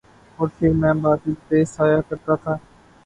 اور 0.39 0.47
پھر 0.55 0.71
میں 0.75 0.93
بادل 1.01 1.33
پہ 1.47 1.63
سایہ 1.67 2.01
کرتا 2.09 2.35
تھا 2.35 2.53